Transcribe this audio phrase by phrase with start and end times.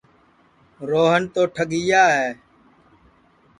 [0.89, 2.27] روہن تو ٹھگِیا ہے